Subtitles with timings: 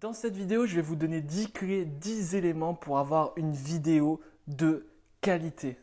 [0.00, 4.22] Dans cette vidéo, je vais vous donner 10 clés, 10 éléments pour avoir une vidéo
[4.46, 4.86] de
[5.20, 5.76] qualité.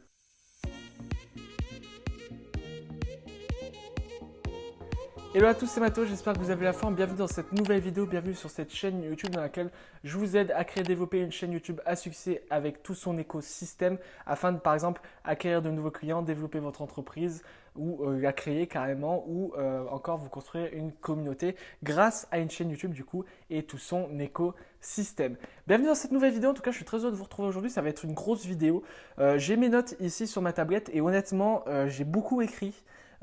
[5.37, 6.95] Hello à tous, c'est Mato, j'espère que vous avez la forme.
[6.95, 9.69] Bienvenue dans cette nouvelle vidéo, bienvenue sur cette chaîne YouTube dans laquelle
[10.03, 13.19] je vous aide à créer et développer une chaîne YouTube à succès avec tout son
[13.19, 17.43] écosystème afin de par exemple acquérir de nouveaux clients, développer votre entreprise
[17.75, 22.49] ou euh, la créer carrément ou euh, encore vous construire une communauté grâce à une
[22.49, 25.35] chaîne YouTube du coup et tout son écosystème.
[25.67, 27.47] Bienvenue dans cette nouvelle vidéo, en tout cas je suis très heureux de vous retrouver
[27.47, 28.81] aujourd'hui, ça va être une grosse vidéo.
[29.19, 32.73] Euh, j'ai mes notes ici sur ma tablette et honnêtement j'ai beaucoup écrit.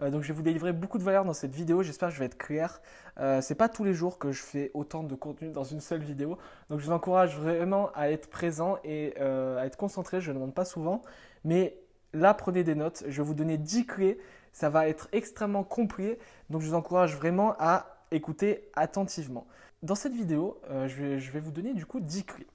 [0.02, 1.82] Euh, donc je vais vous délivrer beaucoup de valeur dans cette vidéo.
[1.82, 2.80] J'espère que je vais être clair.
[3.18, 6.02] Euh, c'est pas tous les jours que je fais autant de contenu dans une seule
[6.02, 6.38] vidéo.
[6.68, 10.20] Donc je vous encourage vraiment à être présent et euh, à être concentré.
[10.20, 11.02] Je ne demande pas souvent,
[11.44, 11.76] mais
[12.12, 13.04] là prenez des notes.
[13.08, 14.18] Je vais vous donner 10 clés.
[14.52, 16.18] Ça va être extrêmement complet.
[16.50, 19.46] Donc je vous encourage vraiment à écouter attentivement.
[19.82, 22.46] Dans cette vidéo, je vais, je vais vous donner du coup 10 clés.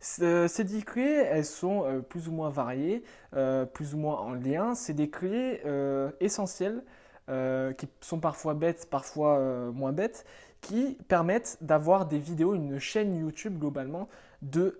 [0.00, 3.02] Ces 10 clés, elles sont euh, plus ou moins variées,
[3.34, 4.74] euh, plus ou moins en lien.
[4.74, 6.82] C'est des clés euh, essentielles
[7.76, 9.40] qui sont parfois bêtes, parfois
[9.72, 10.24] moins bêtes,
[10.60, 14.08] qui permettent d'avoir des vidéos, une chaîne YouTube globalement
[14.42, 14.78] de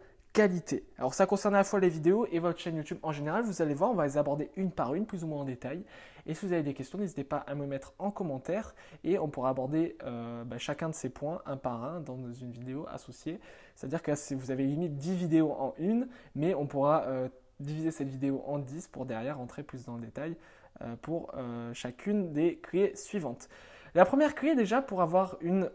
[0.98, 3.42] Alors ça concerne à la fois les vidéos et votre chaîne YouTube en général.
[3.44, 5.82] Vous allez voir, on va les aborder une par une, plus ou moins en détail.
[6.26, 9.28] Et si vous avez des questions, n'hésitez pas à me mettre en commentaire et on
[9.28, 13.40] pourra aborder euh, bah, chacun de ces points un par un dans une vidéo associée.
[13.76, 17.90] C'est-à-dire que si vous avez limite 10 vidéos en une, mais on pourra euh, diviser
[17.90, 20.36] cette vidéo en 10 pour derrière rentrer plus dans le détail
[20.82, 21.32] euh, pour
[21.72, 23.48] chacune des clés suivantes.
[23.94, 25.70] La première clé déjà pour avoir une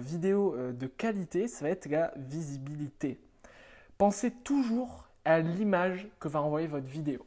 [0.00, 3.20] vidéo de qualité, ça va être la visibilité.
[3.98, 7.26] Pensez toujours à l'image que va envoyer votre vidéo.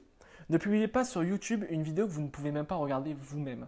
[0.49, 3.67] Ne publiez pas sur YouTube une vidéo que vous ne pouvez même pas regarder vous-même.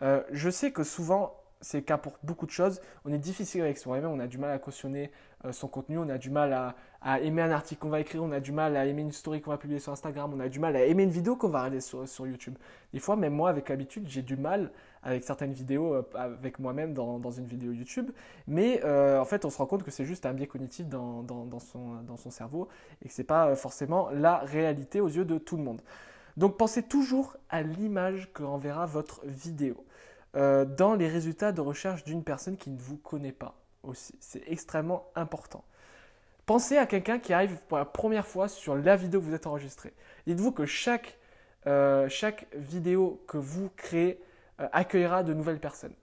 [0.00, 2.80] Euh, je sais que souvent, c'est le cas pour beaucoup de choses.
[3.04, 5.10] On est difficile avec soi-même, on a du mal à cautionner
[5.44, 8.32] euh, son contenu, on a du mal à, aimer un article qu'on va écrire, on
[8.32, 10.58] a du mal à aimer une story qu'on va publier sur Instagram, on a du
[10.58, 12.56] mal à aimer une vidéo qu'on va regarder sur, YouTube.
[12.92, 14.72] Des fois, même moi, avec l'habitude, j'ai du mal
[15.04, 18.10] avec certaines vidéos, euh, avec moi-même dans, une vidéo YouTube.
[18.48, 21.24] Mais euh, en fait, on se rend compte que c'est juste un biais cognitif dans,
[21.60, 22.68] son, cerveau
[23.02, 25.80] et que ce n'est pas forcément la réalité aux yeux de tout le monde.
[26.36, 29.84] Donc pensez toujours à l'image que enverra votre vidéo.
[30.38, 34.14] Euh, dans les résultats de recherche d'une personne qui ne vous connaît pas aussi.
[34.20, 35.64] C'est extrêmement important.
[36.46, 39.48] Pensez à quelqu'un qui arrive pour la première fois sur la vidéo que vous êtes
[39.48, 39.92] enregistrée.
[40.28, 41.18] Dites-vous que chaque,
[41.66, 42.08] euh,
[42.54, 44.22] vidéo que vous créez
[44.60, 45.94] euh, accueillera de nouvelles personnes.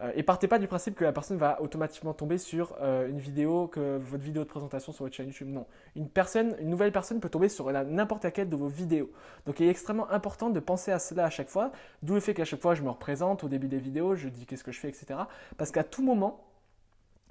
[0.00, 3.18] Euh, et partez pas du principe que la personne va automatiquement tomber sur euh, une
[3.18, 5.48] vidéo, que votre vidéo de présentation sur votre chaîne YouTube.
[5.48, 5.66] Non.
[5.96, 9.10] Une personne, une nouvelle personne peut tomber sur n'importe laquelle de vos vidéos.
[9.46, 11.72] Donc il est extrêmement important de penser à cela à chaque fois.
[12.02, 14.46] D'où le fait qu'à chaque fois je me représente au début des vidéos, je dis
[14.46, 15.20] qu'est-ce que je fais, etc.
[15.56, 16.44] Parce qu'à tout moment,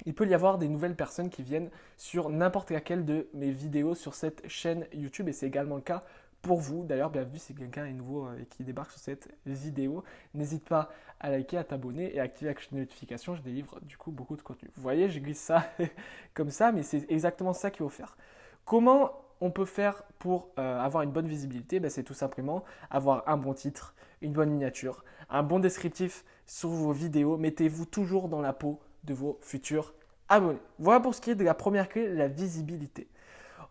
[0.05, 3.95] il peut y avoir des nouvelles personnes qui viennent sur n'importe laquelle de mes vidéos
[3.95, 6.03] sur cette chaîne YouTube et c'est également le cas
[6.41, 6.85] pour vous.
[6.85, 10.03] D'ailleurs, bienvenue si quelqu'un est nouveau euh, et qui débarque sur cette vidéo.
[10.33, 10.89] N'hésite pas
[11.19, 13.35] à liker, à t'abonner et à activer la notification.
[13.35, 14.69] Je délivre du coup beaucoup de contenu.
[14.75, 15.65] Vous voyez, je glisse ça
[16.33, 18.17] comme ça, mais c'est exactement ça qu'il faut faire.
[18.65, 19.11] Comment
[19.41, 21.79] on peut faire pour euh, avoir une bonne visibilité?
[21.79, 26.69] Ben, C'est tout simplement avoir un bon titre, une bonne miniature, un bon descriptif sur
[26.69, 27.37] vos vidéos.
[27.37, 29.93] Mettez-vous toujours dans la peau de vos futurs
[30.29, 30.59] abonnés.
[30.79, 33.07] Voilà pour ce qui est de la première clé, la visibilité.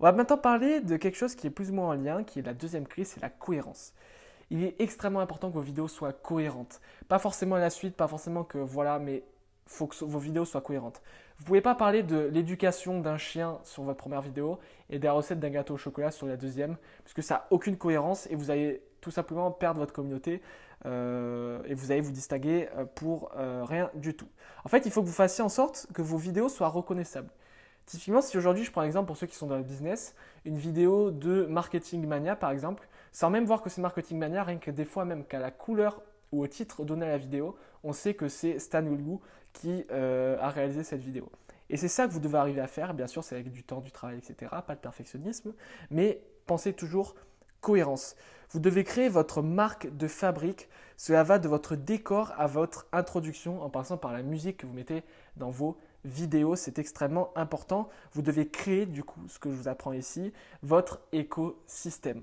[0.01, 2.41] On va maintenant parler de quelque chose qui est plus ou moins en lien, qui
[2.41, 3.95] est la deuxième clé, c'est la cohérence.
[4.51, 6.81] Il est extrêmement important que vos vidéos soient cohérentes.
[7.09, 10.61] Pas forcément la suite, pas forcément que voilà, mais il faut que vos vidéos soient
[10.61, 11.01] cohérentes.
[11.39, 14.59] Vous ne pouvez pas parler de l'éducation d'un chien sur votre première vidéo
[14.91, 18.27] et des recettes d'un gâteau au chocolat sur la deuxième, puisque ça n'a aucune cohérence
[18.31, 20.43] et vous allez tout simplement perdre votre communauté
[20.85, 24.29] euh, et vous allez vous distinguer euh, pour euh, rien du tout.
[24.65, 27.31] En fait, il faut que vous fassiez en sorte que vos vidéos soient reconnaissables.
[27.87, 30.15] Typiquement, si aujourd'hui je prends l'exemple pour ceux qui sont dans le business,
[30.45, 34.59] une vidéo de Marketing Mania par exemple, sans même voir que c'est Marketing Mania, rien
[34.59, 36.03] que des fois même qu'à la couleur
[36.33, 39.21] ou au titre donné à la vidéo, on sait que c'est Stan Wilgoo
[39.53, 41.31] qui euh, a réalisé cette vidéo.
[41.71, 43.81] Et c'est ça que vous devez arriver à faire, bien sûr c'est avec du temps,
[43.81, 45.55] du travail, etc., pas de perfectionnisme,
[45.91, 47.15] mais pensez toujours
[47.61, 48.17] cohérence.
[48.51, 50.69] Vous devez créer votre marque de fabrique.
[50.97, 54.73] Cela va de votre décor à votre introduction en passant par la musique que vous
[54.73, 55.03] mettez
[55.37, 55.77] dans vos
[56.57, 57.89] c'est extrêmement important.
[58.13, 60.33] Vous devez créer, du coup, ce que je vous apprends ici,
[60.63, 62.23] votre écosystème.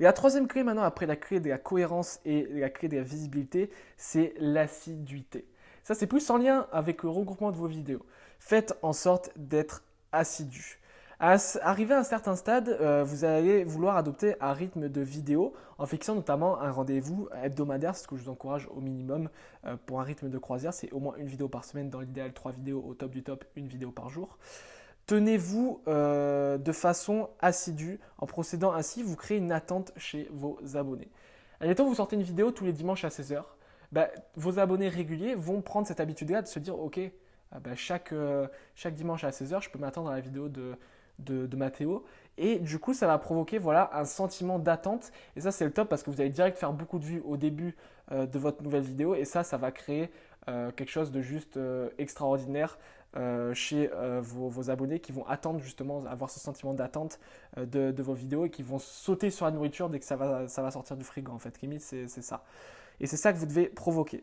[0.00, 2.96] Et la troisième clé maintenant, après la clé de la cohérence et la clé de
[2.96, 5.46] la visibilité, c'est l'assiduité.
[5.82, 8.04] Ça, c'est plus en lien avec le regroupement de vos vidéos.
[8.38, 10.77] Faites en sorte d'être assidu.
[11.20, 15.86] Arrivé à un certain stade, euh, vous allez vouloir adopter un rythme de vidéo en
[15.86, 19.28] fixant notamment un rendez-vous hebdomadaire, ce que je vous encourage au minimum
[19.64, 22.32] euh, pour un rythme de croisière, c'est au moins une vidéo par semaine, dans l'idéal
[22.32, 24.38] trois vidéos, au top du top, une vidéo par jour.
[25.06, 27.98] Tenez-vous euh, de façon assidue.
[28.18, 31.08] En procédant ainsi, vous créez une attente chez vos abonnés.
[31.60, 33.42] Admettons, vous sortez une vidéo tous les dimanches à 16h.
[33.90, 37.00] Bah, vos abonnés réguliers vont prendre cette habitude-là de se dire, ok,
[37.62, 38.12] bah, chaque,
[38.74, 40.76] chaque dimanche à 16h, je peux m'attendre à la vidéo de
[41.18, 42.04] de, Mathéo.
[42.36, 45.10] Et du coup, ça va provoquer voilà, un sentiment d'attente.
[45.36, 47.36] Et ça, c'est le top parce que vous allez direct faire beaucoup de vues au
[47.36, 47.76] début
[48.12, 49.14] euh, de votre nouvelle vidéo.
[49.14, 50.10] Et ça, ça va créer
[50.48, 52.78] euh, quelque chose de juste euh, extraordinaire
[53.54, 57.18] chez vos, abonnés qui vont attendre justement, avoir ce sentiment d'attente
[57.56, 60.62] de, vos vidéos et qui vont sauter sur la nourriture dès que ça va, ça
[60.62, 61.32] va sortir du frigo.
[61.32, 62.44] En fait, limite, c'est ça.
[63.00, 64.22] Et c'est ça que vous devez provoquer.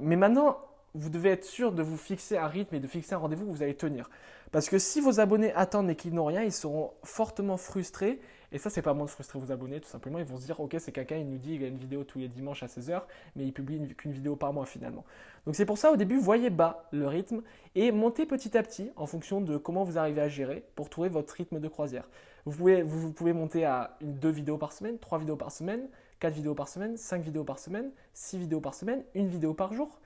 [0.00, 0.56] mais maintenant,
[0.94, 3.50] vous devez être sûr de vous fixer un rythme et de fixer un rendez-vous que
[3.50, 4.10] vous allez tenir.
[4.52, 8.20] Parce que si vos abonnés attendent et qu'ils n'ont rien, ils seront fortement frustrés.
[8.52, 10.18] Et ça, c'est pas bon de frustrer vos abonnés, tout simplement.
[10.18, 12.18] Ils vont se dire, ok, c'est quelqu'un, il nous dit qu'il a une vidéo tous
[12.18, 13.02] les dimanches à 16h,
[13.36, 15.04] mais il publie qu'une vidéo par mois finalement.
[15.46, 17.42] Donc c'est pour ça, au début, voyez bas le rythme
[17.76, 21.08] et montez petit à petit en fonction de comment vous arrivez à gérer pour trouver
[21.08, 22.08] votre rythme de croisière.
[22.44, 25.88] Vous pouvez, vous, pouvez monter à deux vidéos par semaine, trois vidéos par semaine,
[26.18, 29.72] quatre vidéos par semaine, cinq vidéos par semaine, six vidéos par semaine, une vidéo par
[29.72, 30.00] jour.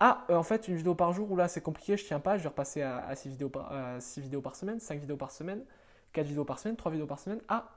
[0.00, 2.38] Ah, euh, en fait, une vidéo par jour, ou là c'est compliqué, je tiens pas,
[2.38, 3.72] je vais repasser à, 6 vidéos par,
[4.16, 5.62] vidéos par semaine, 5 vidéos par semaine,
[6.12, 7.40] 4 vidéos par semaine, 3 vidéos par semaine.
[7.48, 7.68] Ah,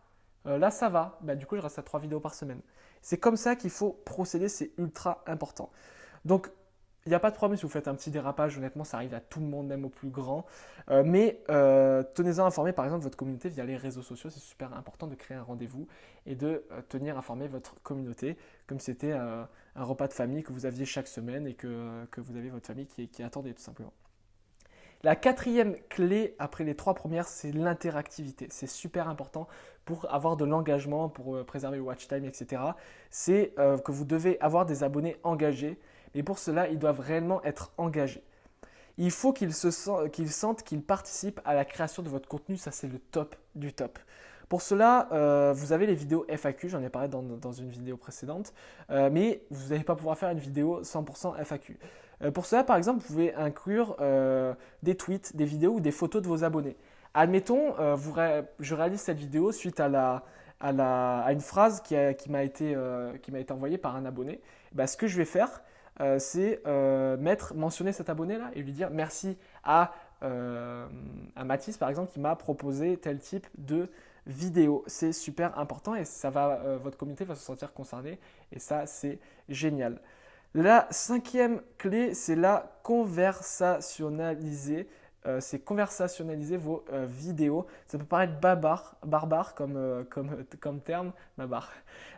[0.48, 2.62] euh, là ça va, bah, du coup je reste à 3 vidéos par semaine.
[3.02, 5.70] C'est comme ça qu'il faut procéder, c'est ultra important.
[6.26, 6.50] Donc
[7.06, 9.14] il n'y a pas de problème si vous faites un petit dérapage, honnêtement, ça arrive
[9.14, 10.46] à tout le monde, même au plus grand.
[10.90, 14.30] Euh, mais euh, tenez-en informé, par exemple, votre communauté via les réseaux sociaux.
[14.30, 15.86] C'est super important de créer un rendez-vous
[16.26, 20.54] et de euh, tenir informé votre communauté, comme si c'était un repas de famille que
[20.54, 23.62] vous aviez chaque semaine et que, que vous avez votre famille qui, qui attendait tout
[23.62, 23.92] simplement.
[25.04, 28.48] La quatrième clé après les trois premières, c'est l'interactivité.
[28.50, 29.50] C'est super important
[29.84, 32.62] pour avoir de l'engagement, pour préserver le watch time, etc.
[33.10, 35.78] C'est que vous devez avoir des abonnés engagés
[36.16, 38.24] et pour cela, ils doivent réellement être engagés.
[38.98, 43.00] Il faut qu'ils sentent qu'ils participent à la création de votre contenu, ça c'est le
[43.00, 43.98] top du top.
[44.50, 48.54] Pour cela, euh, vous avez les vidéos FAQ, j'en ai parlé dans, une vidéo précédente,
[48.92, 51.80] euh, mais vous n'allez pas pouvoir faire une vidéo 100% FAQ.
[52.22, 53.98] Euh, pour cela, par exemple, vous pouvez inclure
[54.84, 56.78] des tweets, des vidéos ou des photos de vos abonnés.
[57.16, 57.74] Admettons,
[58.60, 60.24] je réalise cette vidéo suite à,
[60.62, 61.96] une phrase qui,
[62.30, 62.78] m'a été,
[63.50, 64.40] envoyée par un abonné.
[64.74, 65.64] Bah, ce que je vais faire,
[66.02, 69.94] euh, c'est euh, mettre, mentionner cet abonné-là et lui dire merci à,
[70.24, 70.88] euh,
[71.36, 73.90] à Mathis, par exemple, qui m'a proposé tel type de
[74.26, 74.84] vidéo.
[74.88, 78.20] C'est super important et ça va, votre communauté va se sentir concernée
[78.52, 79.20] et ça, c'est
[79.50, 80.00] génial.
[80.56, 84.88] La cinquième clé, c'est la conversationnaliser.
[85.40, 87.66] c'est conversationnaliser vos vidéos.
[87.88, 91.12] Ça peut paraître barbare, barbare comme, comme, comme terme,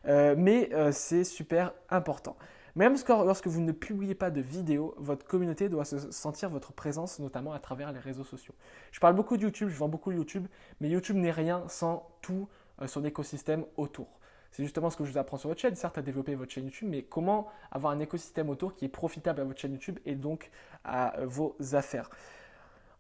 [0.06, 2.36] mais c'est super important.
[2.76, 7.20] Même lorsque vous ne publiez pas de vidéos, votre communauté doit se sentir votre présence,
[7.20, 8.54] notamment à travers les réseaux sociaux.
[8.92, 10.48] Je parle beaucoup de YouTube, je vends beaucoup de YouTube,
[10.82, 12.50] mais YouTube n'est rien sans tout
[12.82, 14.20] euh, son écosystème autour.
[14.52, 16.66] C'est justement ce que je vous apprends sur votre chaîne, certes à développer votre chaîne
[16.66, 20.16] YouTube, mais comment avoir un écosystème autour qui est profitable à votre chaîne YouTube et
[20.16, 20.52] donc
[20.84, 22.10] à euh, vos affaires?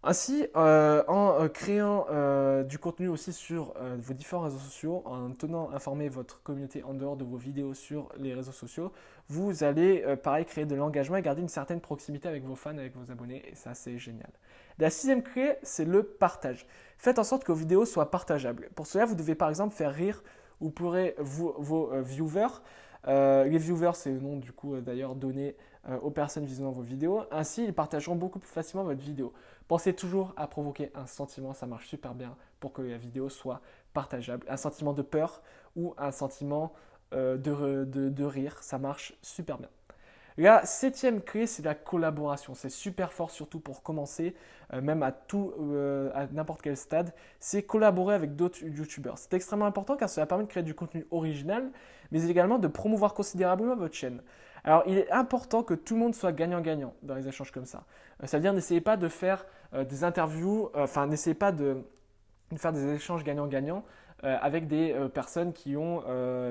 [0.08, 5.32] Ainsi, euh, en euh, créant euh, du contenu aussi sur vos différents réseaux sociaux, en
[5.32, 8.92] tenant informé votre communauté en dehors de vos vidéos sur les réseaux sociaux,
[9.30, 12.96] vous allez pareil créer de l'engagement et garder une certaine proximité avec vos fans, avec
[12.96, 14.30] vos abonnés, et ça c'est génial.
[14.78, 16.68] La sixième clé, c'est le partage.
[17.00, 18.70] Faites en sorte que vos vidéos soient partageables.
[18.76, 20.24] Pour cela, vous devez par exemple faire rire
[20.62, 22.62] ou pourrez vos viewers.
[23.08, 25.56] les viewers, c'est le nom du coup d'ailleurs donné
[26.02, 27.24] aux personnes visionnant vos vidéos.
[27.32, 29.34] Ainsi, ils partageront beaucoup plus facilement votre vidéo.
[29.68, 33.62] Pensez toujours à provoquer un sentiment, ça marche super bien pour que la vidéo soit
[33.94, 34.46] partageable.
[34.48, 35.42] Un sentiment de peur
[35.76, 36.74] ou un sentiment
[37.14, 39.70] euh, de, rire, ça marche super bien.
[40.38, 42.54] La septième clé, c'est la collaboration.
[42.54, 44.36] C'est super fort, surtout pour commencer,
[44.74, 47.14] euh, même à tout, euh, à n'importe quel stade.
[47.40, 49.18] C'est collaborer avec d'autres YouTubeurs.
[49.18, 51.72] C'est extrêmement important car cela permet de créer du contenu original,
[52.12, 54.22] mais également de promouvoir considérablement votre chaîne.
[54.66, 57.84] Alors, il est important que tout le monde soit gagnant-gagnant dans les échanges comme ça.
[58.24, 61.52] Euh, ça veut dire n'essayez pas de faire euh, des interviews, euh, enfin, n'essayez pas
[61.52, 61.78] de,
[62.58, 63.84] faire des échanges gagnant-gagnant
[64.24, 66.02] avec des personnes qui ont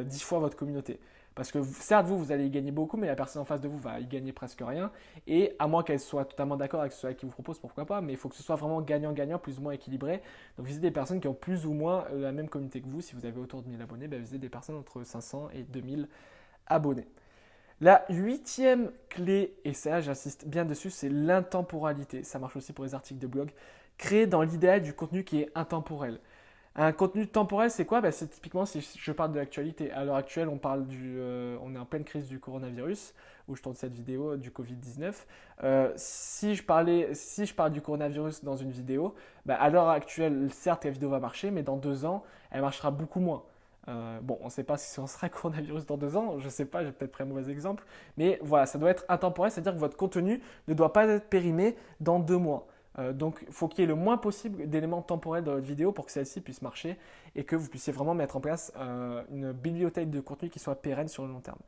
[0.04, 1.00] 10 fois votre communauté.
[1.34, 3.66] Parce que certes, vous, vous allez y gagner beaucoup, mais la personne en face de
[3.66, 4.92] vous va y gagner presque rien.
[5.26, 8.12] Et à moins qu'elle soit totalement d'accord avec ce qui vous propose, pourquoi pas, mais
[8.12, 10.22] il faut que ce soit vraiment gagnant-gagnant, plus ou moins équilibré.
[10.56, 13.00] Donc visez des personnes qui ont plus ou moins la même communauté que vous.
[13.00, 16.06] Si vous avez autour de 1000 abonnés, ben, visez des personnes entre 500 et 2000
[16.68, 17.08] abonnés.
[17.84, 22.24] La huitième clé, et ça j'insiste bien dessus, c'est l'intemporalité.
[22.24, 23.50] Ça marche aussi pour les articles de blog,
[23.98, 26.18] créer dans l'idéal du contenu qui est intemporel.
[26.76, 28.00] Un contenu temporel, c'est quoi?
[28.00, 29.92] Bah, C'est typiquement si je parle de l'actualité.
[29.92, 33.12] À l'heure actuelle, on, parle du, euh, on est en pleine crise du coronavirus,
[33.48, 35.12] où je tourne cette vidéo du Covid-19.
[35.62, 36.62] Euh, si, je
[37.12, 39.14] si je parle du coronavirus dans une vidéo,
[39.44, 42.90] bah, à l'heure actuelle, certes, la vidéo va marcher, mais dans deux ans, elle marchera
[42.90, 43.42] beaucoup moins.
[43.88, 46.50] Euh, bon, on ne sait pas si on sera coronavirus dans deux ans, je ne
[46.50, 47.84] sais pas, j'ai peut-être pris un mauvais exemple,
[48.16, 51.76] mais voilà, ça doit être intemporel, c'est-à-dire que votre contenu ne doit pas être périmé
[52.00, 52.66] dans deux mois.
[52.98, 55.92] Euh, donc, il faut qu'il y ait le moins possible d'éléments temporels dans votre vidéo
[55.92, 56.96] pour que celle-ci puisse marcher
[57.34, 60.76] et que vous puissiez vraiment mettre en place euh, une bibliothèque de contenu qui soit
[60.76, 61.58] pérenne sur le long terme.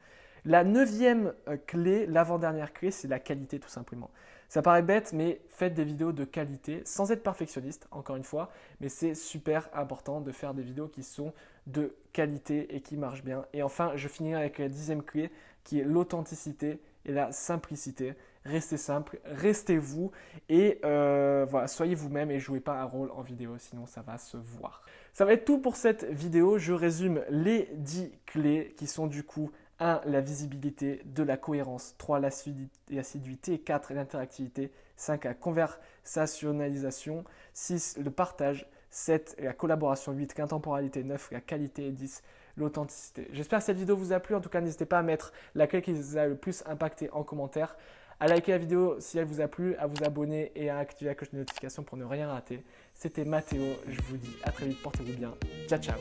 [0.44, 1.32] La neuvième
[1.66, 4.10] clé, l'avant-dernière clé, c'est la qualité tout simplement.
[4.48, 8.50] Ça paraît bête, mais faites des vidéos de qualité sans être perfectionniste, encore une fois,
[8.80, 11.32] mais c'est super important de faire des vidéos qui sont
[11.66, 13.44] de qualité et qui marchent bien.
[13.52, 15.30] Et enfin, je finirai avec la dixième clé
[15.64, 18.14] qui est l'authenticité et la simplicité.
[18.44, 20.12] Restez simple, restez vous
[20.48, 24.18] et euh, voilà, soyez vous-même et jouez pas un rôle en vidéo, sinon ça va
[24.18, 24.84] se voir.
[25.12, 26.56] Ça va être tout pour cette vidéo.
[26.56, 30.02] Je résume les 10 clés qui sont du coup 1.
[30.06, 31.24] La visibilité, 2.
[31.24, 32.20] La cohérence, 3.
[32.20, 33.94] L'assiduité, 4.
[33.94, 35.24] L'interactivité, 5.
[35.24, 37.98] La conversationnalisation, 6.
[38.02, 39.36] Le partage, 7.
[39.40, 40.38] La collaboration, 8.
[40.38, 41.30] L'intemporalité, 9.
[41.32, 42.22] La qualité et 10
[42.56, 43.28] l'authenticité.
[43.32, 44.34] J'espère que cette vidéo vous a plu.
[44.34, 47.22] En tout cas, n'hésitez pas à mettre laquelle qui vous a le plus impacté en
[47.22, 47.76] commentaire,
[48.18, 51.10] à liker la vidéo si elle vous a plu, à vous abonner et à activer
[51.10, 52.64] la cloche de notification pour ne rien rater.
[52.94, 53.64] C'était Mathéo.
[53.88, 54.82] Je vous dis à très vite.
[54.82, 55.34] Portez-vous bien.
[55.68, 55.98] Ciao, ciao.